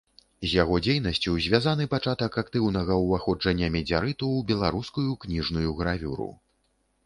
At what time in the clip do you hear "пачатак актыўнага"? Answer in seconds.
1.91-2.97